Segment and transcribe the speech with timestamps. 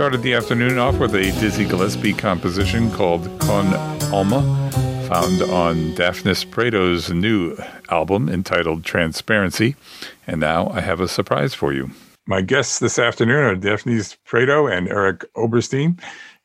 [0.00, 3.66] Started the afternoon off with a Dizzy Gillespie composition called Con
[4.10, 4.40] Alma,
[5.06, 7.54] found on Dafnis Prieto's new
[7.90, 9.76] album entitled Transparency.
[10.26, 11.90] And now I have a surprise for you.
[12.26, 16.00] My guests this afternoon are Dafnis Prieto and Eric Oberstein.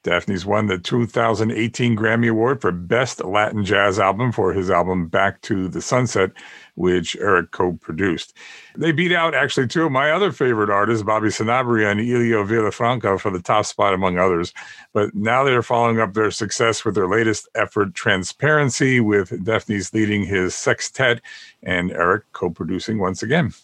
[0.06, 5.42] Dafnis won the 2018 Grammy Award for Best Latin Jazz Album for his album Back
[5.42, 6.32] to the Sunset,
[6.76, 8.36] which Eric co produced.
[8.78, 13.20] They beat out actually two of my other favorite artists, Bobby Sanabria and Elio Villafranca,
[13.20, 14.54] for the top spot, among others.
[14.94, 20.24] But now they're following up their success with their latest effort, Transparency, with Dafnis leading
[20.24, 21.20] his sextet
[21.64, 23.56] and Eric co producing once again.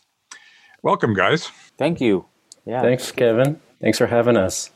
[0.82, 1.52] Welcome, guys.
[1.77, 2.26] Thank you.
[2.66, 2.82] Yeah.
[2.82, 3.62] Thanks, Kevin.
[3.80, 4.71] Thanks for having us.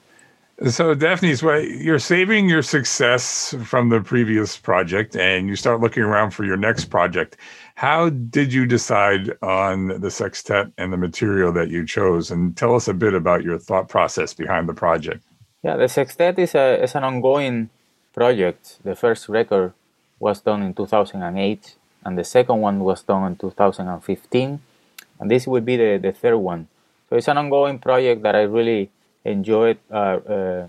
[0.63, 6.03] So, Dafnis, what you're saving your success from the previous project, and you start looking
[6.03, 7.35] around for your next project.
[7.75, 12.31] How did you decide on the sextet and the material that you chose?
[12.31, 15.25] And tell us a bit about your thought process behind the project.
[15.61, 17.69] Yeah, the sextet is a is an ongoing
[18.13, 18.79] project.
[18.85, 19.73] The first record
[20.19, 21.75] was done in 2008,
[22.05, 24.61] and the second one was done in 2015,
[25.19, 26.69] and this will be the, the third one.
[27.09, 28.89] So it's an ongoing project that I really
[29.25, 30.67] enjoyed uh, uh,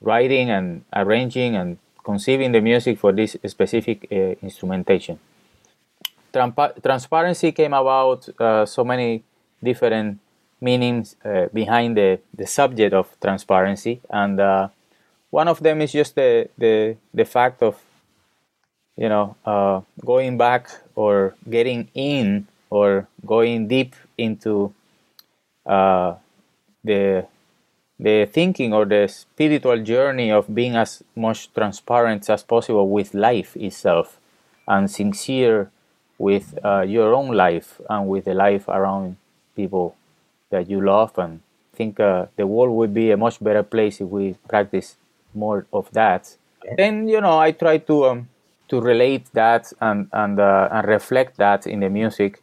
[0.00, 5.18] writing and arranging and conceiving the music for this specific uh, instrumentation.
[6.82, 9.24] Transparency came about uh, so many
[9.64, 10.20] different
[10.60, 14.68] meanings uh, behind the, the subject of transparency, and uh,
[15.30, 17.76] one of them is just the, the, the fact of
[18.96, 24.72] you know going back or getting in or going deep into
[25.64, 27.26] the
[27.98, 33.56] the thinking or the spiritual journey of being as much transparent as possible with life
[33.56, 34.20] itself
[34.66, 35.70] and sincere
[36.18, 39.16] with uh, your own life and with the life around
[39.56, 39.96] people
[40.50, 41.16] that you love.
[41.18, 41.40] And
[41.74, 44.96] think uh, the world would be a much better place if we practice
[45.34, 46.36] more of that.
[46.76, 48.28] Then you know i try to um,
[48.68, 52.42] to relate that and and, uh, and reflect that in the music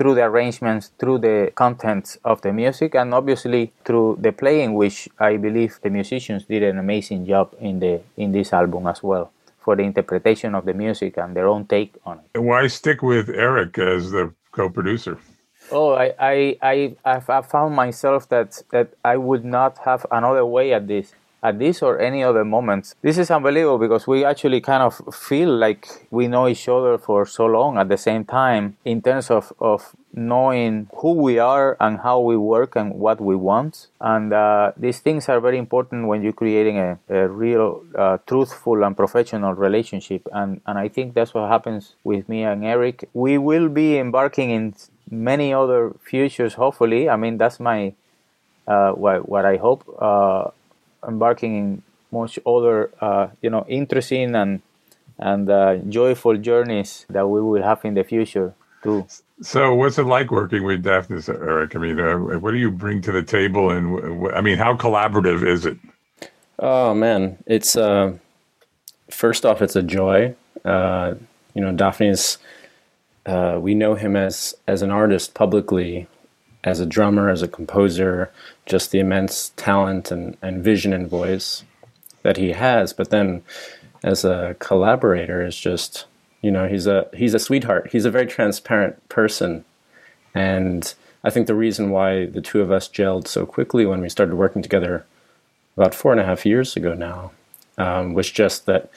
[0.00, 5.10] through the arrangements, through the contents of the music, and obviously through the playing, which
[5.18, 9.30] I believe the musicians did an amazing job in the in this album as well
[9.58, 12.38] for the interpretation of the music and their own take on it.
[12.38, 15.18] Why stick with Eric as the co-producer?
[15.70, 20.72] Oh, I, I, I, I've found myself that, that I would not have another way
[20.72, 21.12] at this
[21.42, 22.94] at this or any other moments.
[23.02, 27.26] This is unbelievable because we actually kind of feel like we know each other for
[27.26, 32.00] so long at the same time in terms of, of knowing who we are and
[32.00, 33.86] how we work and what we want.
[34.00, 38.84] And uh, these things are very important when you're creating a, a real, uh, truthful,
[38.84, 40.26] and professional relationship.
[40.32, 43.08] And, and I think that's what happens with me and Eric.
[43.14, 44.74] We will be embarking in
[45.10, 47.08] many other futures, hopefully.
[47.08, 47.94] I mean, that's my.
[48.68, 50.50] Uh, what, what I hope uh,
[51.06, 54.62] embarking in much other, uh, you know, interesting and
[55.18, 59.06] and uh, joyful journeys that we will have in the future too.
[59.42, 61.74] So, what's it like working with Dafnis, Eric?
[61.76, 65.46] I mean, uh, what do you bring to the table, and I mean, how collaborative
[65.46, 65.78] is it?
[66.58, 68.16] Oh man, it's uh,
[69.10, 70.34] first off, it's a joy.
[70.64, 71.14] Uh,
[71.54, 72.38] you know, Dafnis.
[73.26, 76.08] Uh, we know him as as an artist publicly,
[76.64, 78.30] as a drummer, as a composer,
[78.66, 81.64] just the immense talent and, and vision and voice
[82.22, 82.92] that he has.
[82.92, 83.42] But then
[84.02, 86.06] as a collaborator is just
[86.42, 87.90] you know he's a he's a sweetheart.
[87.92, 89.64] He's a very transparent person,
[90.34, 94.08] and I think the reason why the two of us gelled so quickly when we
[94.08, 95.04] started working together
[95.76, 97.32] about four and a half years ago now
[97.78, 98.90] um, was just that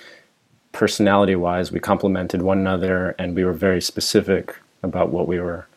[0.71, 5.67] personality wise we complemented one another and we were very specific about what we were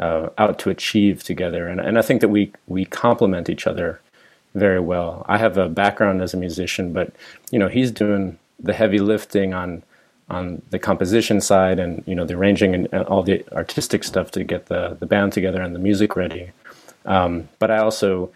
[0.00, 1.68] uh, out to achieve together.
[1.68, 4.00] And, and I think that we, we complement each other
[4.54, 5.24] very well.
[5.28, 7.12] I have a background as a musician, but
[7.50, 9.82] you know he's doing the heavy lifting on
[10.28, 14.30] on the composition side and you know the arranging and, and all the artistic stuff
[14.32, 16.50] to get the the band together and the music ready.
[17.04, 18.30] Um, but I also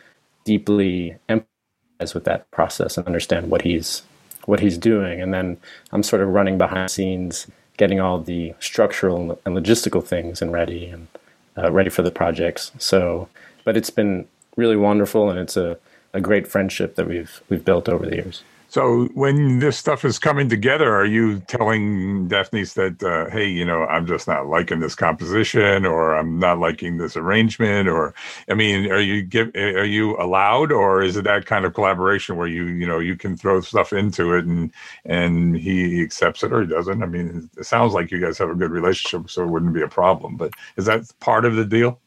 [0.45, 4.03] deeply empathize with that process and understand what he's
[4.47, 5.57] what he's doing, and then
[5.91, 10.53] I'm sort of running behind the scenes, getting all the structural and logistical things and
[10.53, 11.09] ready and
[11.57, 12.73] uh, ready for the projects.
[12.79, 13.29] So,
[13.65, 15.79] but it's been really wonderful, and it's a,
[16.13, 18.43] a great friendship that we've we've built over the years.
[18.75, 23.65] So, when this stuff is coming together, are you telling Dafnis that, uh, hey, you
[23.65, 28.15] know, I'm just not liking this composition, or I'm not liking this arrangement, or,
[28.49, 32.35] I mean, are you give, are you allowed, or is it that kind of collaboration
[32.35, 34.73] where you, you know, you can throw stuff into it and
[35.05, 37.01] and he accepts it or he doesn't?
[37.01, 39.83] I mean, it sounds like you guys have a good relationship, so it wouldn't be
[39.83, 40.37] a problem.
[40.37, 42.01] But is that part of the deal?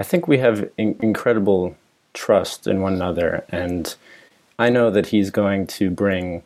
[0.00, 1.76] I think we have in- incredible
[2.14, 3.44] trust in one another.
[3.50, 3.94] And
[4.58, 6.42] I know that he's going to bring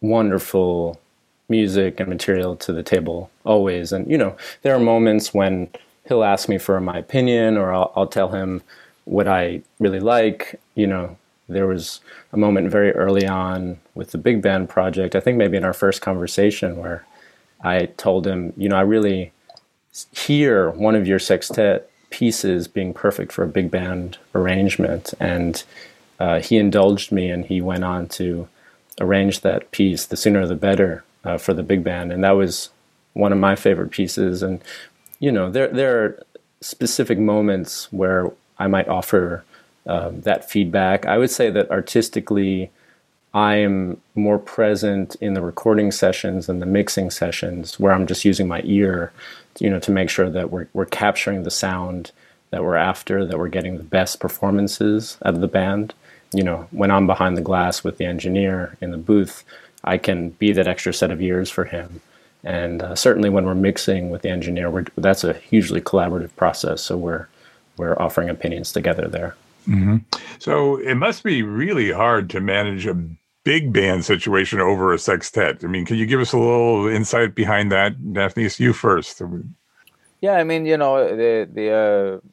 [0.00, 1.00] wonderful
[1.48, 3.92] music and material to the table always.
[3.92, 5.68] And, you know, there are moments when
[6.08, 8.62] he'll ask me for my opinion or I'll, I'll tell him
[9.04, 10.58] what I really like.
[10.74, 11.16] You know,
[11.48, 12.00] there was
[12.32, 15.74] a moment very early on with the big band project, I think maybe in our
[15.74, 17.04] first conversation, where
[17.62, 19.32] I told him, you know, I really
[20.12, 25.12] hear one of your sextet pieces being perfect for a big band arrangement.
[25.20, 25.62] And
[26.24, 28.48] uh, he indulged me and he went on to
[28.98, 32.12] arrange that piece, The Sooner the Better, uh, for the big band.
[32.12, 32.70] And that was
[33.12, 34.42] one of my favorite pieces.
[34.42, 34.62] And,
[35.18, 36.26] you know, there, there are
[36.62, 39.44] specific moments where I might offer
[39.86, 41.04] um, that feedback.
[41.04, 42.70] I would say that artistically,
[43.34, 48.24] I am more present in the recording sessions and the mixing sessions where I'm just
[48.24, 49.12] using my ear,
[49.58, 52.12] you know, to make sure that we're we're capturing the sound
[52.50, 55.92] that we're after, that we're getting the best performances out of the band.
[56.34, 59.44] You know, when I'm behind the glass with the engineer in the booth,
[59.84, 62.00] I can be that extra set of ears for him.
[62.42, 66.82] And uh, certainly when we're mixing with the engineer, that's a hugely collaborative process.
[66.82, 67.26] So we're
[67.76, 69.34] we're offering opinions together there.
[69.68, 69.96] Mm-hmm.
[70.38, 72.96] So it must be really hard to manage a
[73.44, 75.64] big band situation over a sextet.
[75.64, 78.44] I mean, can you give us a little insight behind that, Daphne?
[78.44, 79.20] It's you first.
[80.20, 82.28] Yeah, I mean, you know, the the uh,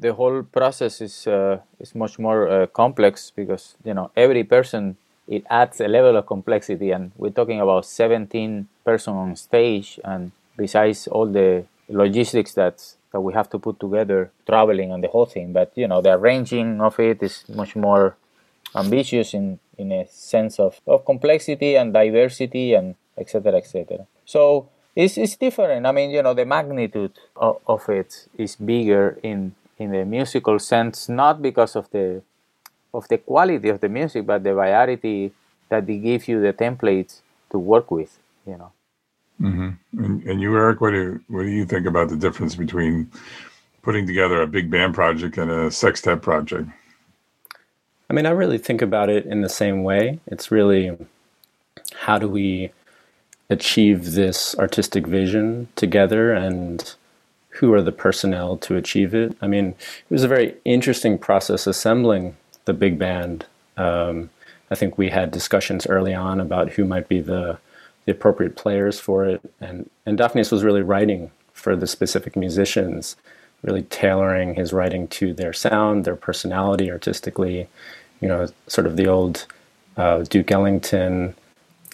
[0.00, 4.96] the whole process is uh, is much more uh, complex because you know every person
[5.26, 10.32] it adds a level of complexity, and we're talking about 17 person on stage, and
[10.56, 15.26] besides all the logistics that that we have to put together traveling and the whole
[15.26, 18.16] thing but you know the arranging of it is much more
[18.74, 25.18] ambitious in in a sense of, of complexity and diversity and etc etc so it's,
[25.18, 25.86] it's different.
[25.86, 30.58] I mean you know the magnitude of, of it is bigger in in the musical
[30.58, 32.22] sense not because of the
[32.92, 35.32] of the quality of the music but the variety
[35.68, 38.72] that they give you the templates to work with you know
[39.40, 40.04] Mm-hmm.
[40.04, 43.10] And, and, you, Eric, what do what do you think about the difference between
[43.82, 46.68] putting together a big band project and a sextet project?
[48.08, 50.20] I mean, I really think about it in the same way.
[50.26, 50.96] It's really
[51.94, 52.70] how do we
[53.50, 56.94] achieve this artistic vision together and
[57.54, 59.36] who are the personnel to achieve it?
[59.40, 63.46] I mean, it was a very interesting process assembling the big band.
[63.76, 64.30] Um,
[64.70, 67.58] I think we had discussions early on about who might be the
[68.04, 69.40] the appropriate players for it.
[69.60, 73.16] And, and Dafnis was really writing for the specific musicians,
[73.62, 77.68] really tailoring his writing to their sound, their personality artistically.
[78.20, 79.46] You know, sort of the old
[79.96, 81.34] uh, Duke Ellington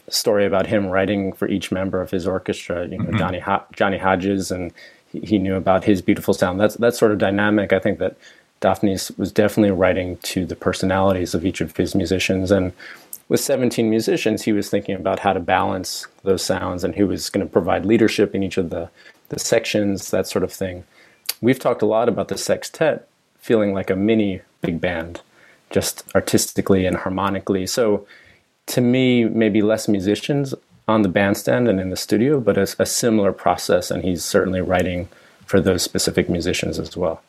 [0.08, 2.86] story about him writing for each member of his orchestra.
[2.86, 3.18] You know, mm-hmm.
[3.18, 4.72] Johnny Ho- Johnny Hodges, and
[5.12, 6.60] he, knew about his beautiful sound.
[6.60, 7.72] That's that sort of dynamic.
[7.72, 8.16] I think that
[8.60, 12.72] Dafnis was definitely writing to the personalities of each of his musicians, and
[13.30, 17.30] with 17 musicians, he was thinking about how to balance those sounds and who was
[17.30, 18.90] going to provide leadership in each of the,
[19.28, 20.82] the sections, that sort of thing.
[21.40, 23.08] We've talked a lot about the sextet
[23.38, 25.20] feeling like a mini big band,
[25.70, 27.68] just artistically and harmonically.
[27.68, 28.04] So
[28.66, 30.52] to me, maybe less musicians
[30.90, 34.60] on the bandstand and in the studio, but a, a similar process, and he's certainly
[34.60, 35.08] writing
[35.46, 37.22] for those specific musicians as well.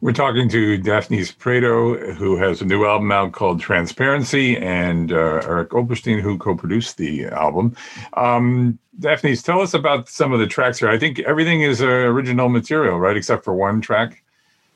[0.00, 5.40] We're talking to Dafnis Prieto, who has a new album out called Transparency, and uh,
[5.42, 7.74] Eric Oberstein, who co produced the album.
[8.12, 10.88] Um, Dafnis, tell us about some of the tracks here.
[10.88, 13.16] I think everything is uh, original material, right?
[13.16, 14.22] Except for one track.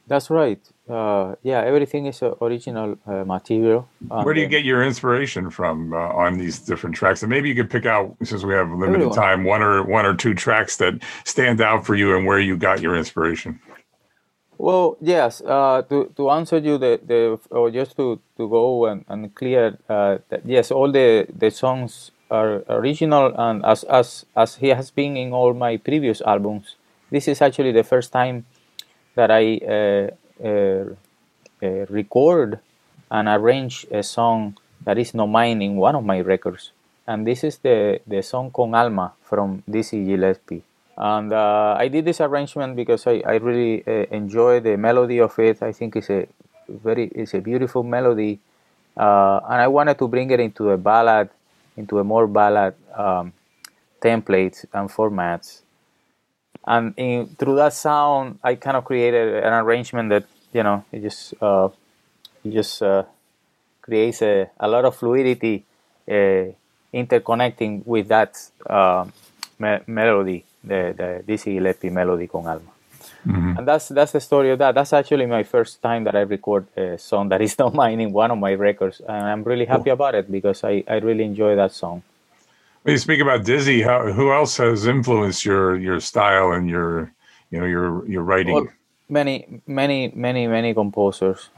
[0.08, 0.60] That's right.
[0.88, 3.88] Uh, yeah, everything is uh, original uh, material.
[4.08, 7.22] Where do you get your inspiration from uh, on these different tracks?
[7.22, 9.14] And maybe you could pick out, since we have limited everyone.
[9.14, 12.56] time, one or one or two tracks that stand out for you and where you
[12.56, 13.60] got your inspiration.
[14.58, 15.40] Well, yes.
[15.40, 19.78] Uh, to to answer you, the, the or just to, to go and, and clear
[19.88, 24.90] uh, that yes, all the, the songs are original, and as as as he has
[24.90, 26.76] been in all my previous albums,
[27.10, 28.46] this is actually the first time
[29.14, 29.60] that I
[31.60, 32.58] record
[33.10, 36.72] and arrange a song that is not mine in one of my records,
[37.06, 40.62] and this is the the song "Con Alma" from Dizzy Gillespie
[40.96, 45.38] and uh, I did this arrangement because I, I really uh, enjoy the melody of
[45.38, 45.62] it.
[45.62, 46.28] I think it's a
[46.68, 48.40] very it's a beautiful melody,
[48.96, 51.30] uh, and I wanted to bring it into a ballad,
[51.76, 53.32] into a more ballad um,
[54.00, 55.62] template and formats.
[56.66, 61.02] And in, through that sound, I kind of created an arrangement that you know it
[61.02, 61.68] just uh,
[62.44, 63.04] it just uh,
[63.80, 65.64] creates a, a lot of fluidity,
[66.08, 66.44] uh,
[66.94, 68.38] interconnecting with that
[69.58, 72.70] me- melody the, the Dizzy Gillespie melody con alma.
[73.26, 73.58] Mm-hmm.
[73.58, 74.74] And that's that's the story of that.
[74.74, 78.12] That's actually my first time that I record a song that is not mine in
[78.12, 79.94] one of my records, and I'm really happy cool.
[79.94, 82.02] about it because I, I really enjoy that song.
[82.82, 87.12] When you speak about Dizzy, how, who else has influenced your your style and your
[87.50, 88.54] you know your your writing?
[88.54, 88.68] Well,
[89.08, 91.50] many many many many composers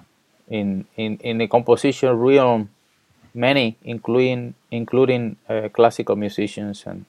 [0.49, 2.69] in in in the composition realm,
[3.33, 7.07] many including including uh, classical musicians and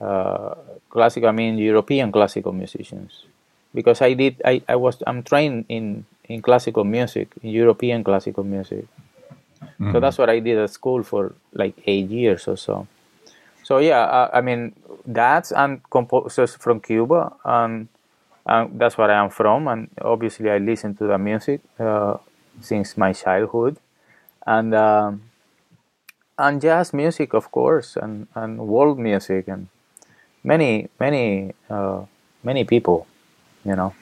[0.00, 0.54] uh,
[0.90, 1.28] classical.
[1.28, 3.30] I mean European classical musicians
[3.74, 8.44] because I did I, I was I'm trained in in classical music in European classical
[8.44, 8.86] music
[9.62, 9.92] mm-hmm.
[9.92, 12.86] so that's what I did at school for like eight years or so
[13.70, 14.74] so yeah I, I mean
[15.06, 17.86] that's and composers from Cuba and,
[18.44, 22.16] and that's where I am from and obviously I listen to the music uh,
[22.60, 23.76] since my childhood
[24.44, 25.22] and um,
[26.36, 29.68] and jazz music of course and, and world music and
[30.42, 32.02] many many uh,
[32.42, 33.06] many people
[33.64, 33.94] you know.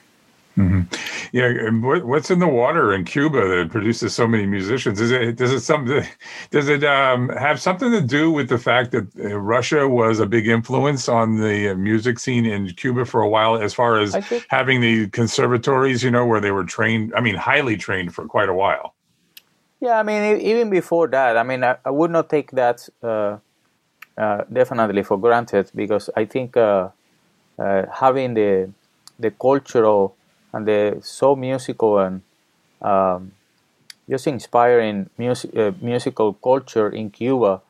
[0.57, 0.83] Mm-hmm.
[1.32, 5.00] Yeah, what's in the water in Cuba that produces so many musicians?
[5.00, 5.85] Is it does it some
[6.50, 10.26] does it um, have something to do with the fact that uh, Russia was a
[10.26, 14.14] big influence on the uh, music scene in Cuba for a while, as far as
[14.26, 17.12] think, having the conservatories, you know, where they were trained.
[17.14, 18.94] I mean, highly trained for quite a while.
[19.80, 23.38] Yeah, I mean, even before that, I mean, I, I would not take that uh,
[24.16, 26.88] uh, definitely for granted because I think uh,
[27.58, 28.70] uh having the
[29.18, 30.16] the cultural
[30.52, 32.23] and the so musical and
[32.83, 33.33] um,
[34.09, 37.61] just inspiring music, uh, musical culture in Cuba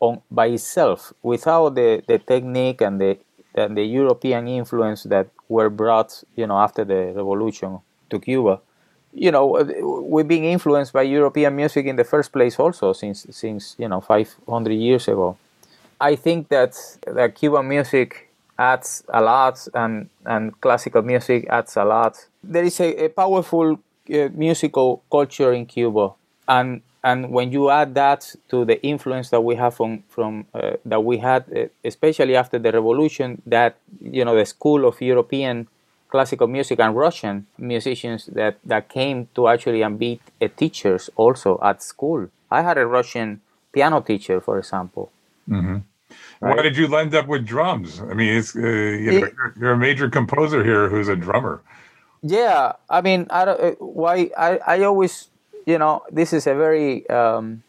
[0.00, 3.18] on by itself without the, the technique and the
[3.54, 7.78] and the European influence that were brought you know after the revolution
[8.10, 8.60] to Cuba.
[9.12, 9.46] You know
[10.04, 14.00] we've been influenced by European music in the first place also since since you know
[14.00, 15.36] 500 years ago.
[16.00, 18.27] I think that that Cuban music
[18.58, 22.26] adds a lot, and and classical music adds a lot.
[22.42, 23.78] There is a, a powerful
[24.12, 26.12] uh, musical culture in Cuba,
[26.48, 30.72] and and when you add that to the influence that we have from from uh,
[30.84, 35.68] that we had, uh, especially after the revolution, that you know the school of European
[36.08, 41.58] classical music and Russian musicians that that came to actually and be uh, teachers also
[41.62, 42.28] at school.
[42.50, 43.40] I had a Russian
[43.72, 45.10] piano teacher, for example.
[45.48, 45.76] Mm-hmm.
[46.40, 46.56] Right?
[46.56, 48.00] Why did you end up with drums?
[48.00, 51.16] I mean, it's uh, you know, it, you're, you're, a major composer here who's a
[51.16, 51.62] drummer.
[52.22, 55.28] Yeah, I mean, I don't, uh, why I, I always
[55.66, 57.62] you know this is a very um,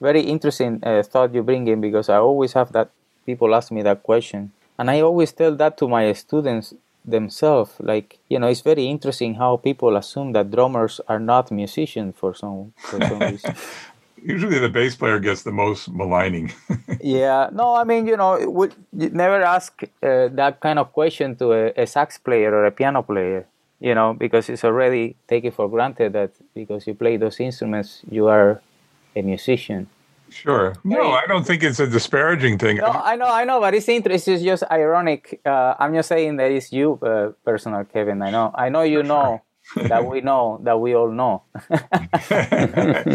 [0.00, 2.90] very interesting uh, thought you bring in because I always have that
[3.26, 6.74] people ask me that question, and I always tell that to my students
[7.04, 7.72] themselves.
[7.80, 12.34] Like you know, it's very interesting how people assume that drummers are not musicians for
[12.34, 13.54] some for some reason.
[14.24, 16.52] Usually, the bass player gets the most maligning.
[17.00, 21.36] yeah, no, I mean, you know, would you never ask uh, that kind of question
[21.36, 23.46] to a, a, sax player or a piano player,
[23.80, 28.28] you know, because it's already taken for granted that because you play those instruments, you
[28.28, 28.62] are
[29.16, 29.88] a musician.
[30.30, 30.74] Sure.
[30.82, 32.78] No, I don't think it's a disparaging thing.
[32.78, 34.34] No, I know, I know, but it's interesting.
[34.34, 35.40] It's just ironic.
[35.44, 38.22] Uh, I'm just saying that it's you, uh, personal Kevin.
[38.22, 39.42] I know, I know you know
[39.76, 41.42] that we know that we all know.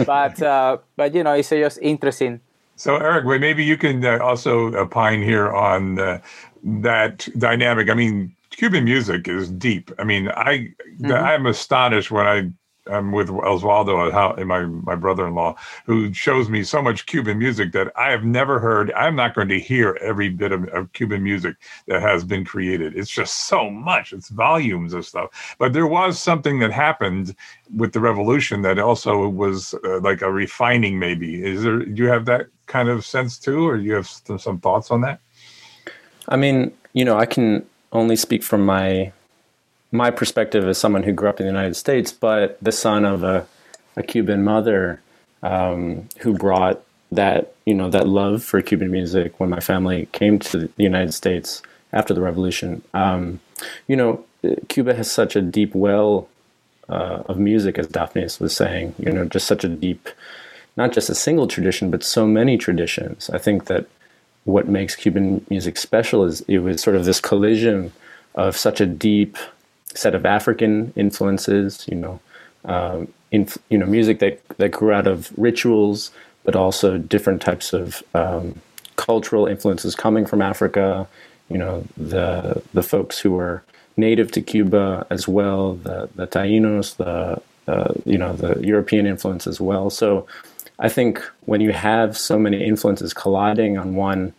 [0.05, 2.41] but uh, but you know, it's just interesting.
[2.75, 6.19] So Eric, maybe you can uh, also opine here on uh,
[6.63, 7.89] that dynamic.
[7.89, 9.91] I mean, Cuban music is deep.
[9.97, 11.11] I mean, I mm-hmm.
[11.11, 12.51] I'm astonished when I
[12.89, 17.91] I'm with Oswaldo, uh, my my brother-in-law, who shows me so much Cuban music that
[17.95, 18.91] I have never heard.
[18.93, 21.55] I'm not going to hear every bit of, of, Cuban music
[21.87, 22.97] that has been created.
[22.97, 24.13] It's just so much.
[24.13, 25.55] It's volumes of stuff.
[25.59, 27.35] But there was something that happened
[27.75, 30.99] with the revolution that also was uh, like a refining.
[30.99, 31.79] Maybe is there?
[31.79, 34.91] Do you have that kind of sense too, or do you have some, some thoughts
[34.91, 35.19] on that?
[36.29, 39.11] I mean, you know, I can only speak from my
[39.91, 43.23] my perspective as someone who grew up in the United States, but the son of
[43.23, 43.47] a,
[43.95, 45.01] a Cuban mother
[45.43, 50.39] um, who brought that you know that love for Cuban music when my family came
[50.39, 51.61] to the United States
[51.93, 52.81] after the revolution.
[52.93, 53.39] Um,
[53.87, 54.25] you know,
[54.67, 56.27] Cuba has such a deep well
[56.89, 58.93] uh, of music, as Dafnis was saying.
[58.99, 60.09] You know, just such a deep,
[60.75, 63.29] not just a single tradition, but so many traditions.
[63.29, 63.87] I think that
[64.43, 67.91] what makes Cuban music special is it was sort of this collision
[68.35, 69.37] of such a deep
[69.93, 72.19] set of African influences, you know,
[72.65, 76.11] um, you know, music that that grew out of rituals,
[76.43, 78.61] but also different types of um,
[78.95, 81.07] cultural influences coming from Africa.
[81.49, 83.63] You know, the the folks who were
[83.95, 87.41] native to Cuba as well, the the Tainos, the
[87.71, 89.89] uh, you know the European influence as well.
[89.89, 90.27] So,
[90.79, 94.33] I think when you have so many influences colliding on one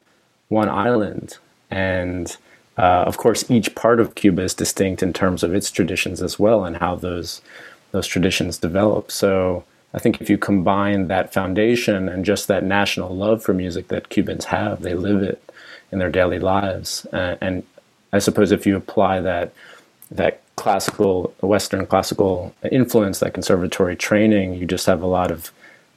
[0.48, 1.36] one island
[1.70, 2.34] and
[2.78, 6.38] uh, of course, each part of Cuba is distinct in terms of its traditions as
[6.38, 7.42] well and how those
[7.90, 9.10] those traditions develop.
[9.10, 13.88] So I think if you combine that foundation and just that national love for music
[13.88, 15.42] that Cubans have, they live it
[15.90, 17.06] in their daily lives.
[17.12, 17.64] Uh, and
[18.12, 19.52] I suppose if you apply that
[20.10, 25.50] that classical Western classical influence, that conservatory training, you just have a lot of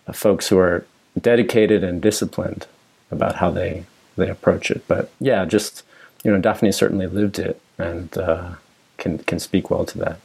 [0.08, 0.86] uh, folks who are
[1.20, 2.66] dedicated and disciplined
[3.12, 3.86] about how they
[4.16, 4.88] they approach it.
[4.88, 5.84] But yeah, just
[6.24, 8.56] you know, Daphne certainly lived it and uh,
[8.98, 10.20] can can speak well to that.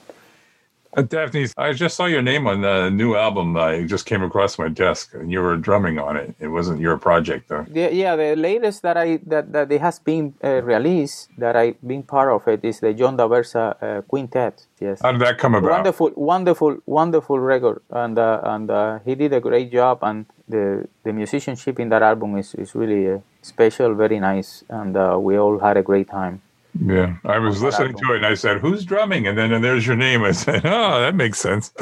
[0.96, 3.54] Uh, Daphne, I just saw your name on the new album.
[3.56, 6.34] I just came across my desk, and you were drumming on it.
[6.40, 7.66] It wasn't your project, though.
[7.70, 8.16] Yeah, yeah.
[8.16, 12.32] The latest that I that that it has been uh, released that I've been part
[12.32, 14.64] of it is the John Daversa uh, Quintet.
[14.80, 15.02] Yes.
[15.02, 15.70] How did that come about?
[15.70, 19.98] Wonderful, wonderful, wonderful record, and uh, and uh, he did a great job.
[20.00, 24.96] And the the musicianship in that album is is really uh, special, very nice, and
[24.96, 26.40] uh, we all had a great time.
[26.84, 29.86] Yeah, I was listening to it and I said, "Who's drumming?" And then and there's
[29.86, 30.22] your name.
[30.24, 31.72] I said, "Oh, that makes sense."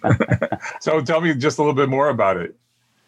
[0.80, 2.54] so tell me just a little bit more about it.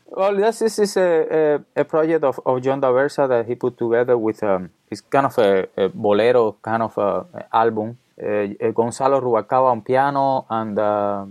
[0.06, 3.76] Well, this, this is a, a, a, project of, of John Daversa that he put
[3.76, 7.98] together with um, it's kind of a, a bolero kind of a, album.
[8.16, 11.26] Uh, Gonzalo Rubalcaba on piano and uh,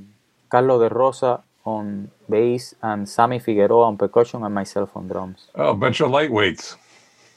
[0.50, 5.48] Carlos de Rosa on bass and Sammy Figueroa on percussion and myself on drums.
[5.56, 6.76] Oh, a bunch of lightweights.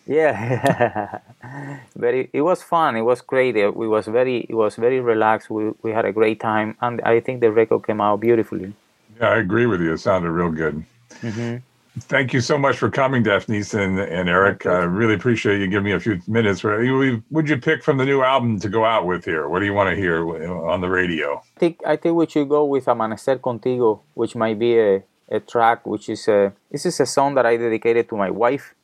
[0.07, 1.19] Yeah,
[1.97, 2.31] very.
[2.33, 2.97] It was fun.
[2.97, 3.57] It was great.
[3.57, 4.47] It, was very.
[4.49, 5.51] It was very relaxed.
[5.51, 8.73] We we had a great time, and I think the record came out beautifully.
[9.19, 9.93] Yeah, I agree with you.
[9.93, 10.85] It sounded real good.
[11.23, 11.57] Mm-hmm.
[11.99, 14.67] Thank you so much for coming, Daphne and, and Eric.
[14.67, 16.63] I really appreciate you giving me a few minutes.
[16.63, 19.49] Would you pick from the new album to go out with here?
[19.49, 20.21] What do you want to hear
[20.69, 21.43] on the radio?
[21.57, 25.41] I think I think we should go with Amanecer Contigo, which might be a, a
[25.41, 28.76] track which is a this is a song that I dedicated to my wife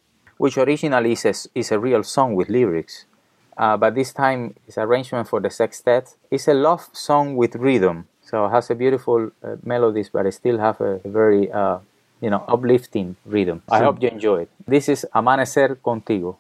[0.43, 3.05] which originally is a, is a real song with lyrics.
[3.57, 6.17] Uh, but this time it's arrangement for the sextet.
[6.33, 10.33] It's a love song with rhythm, so it has a beautiful uh, melodies, but it
[10.33, 11.79] still have a, a very uh,
[12.21, 13.63] you know uplifting rhythm.
[13.71, 14.51] I hope you enjoy it.
[14.67, 16.35] This is Amanecer Contigo.